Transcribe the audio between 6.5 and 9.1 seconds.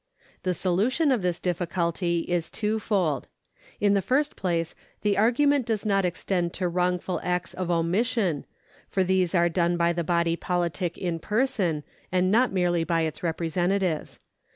to wrongful acts of omission, for